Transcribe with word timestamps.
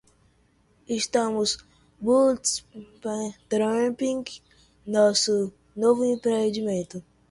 Estamos 0.89 1.59
bootstrapping 2.01 4.25
nosso 4.83 5.53
novo 5.75 6.03
empreendimento. 6.05 7.05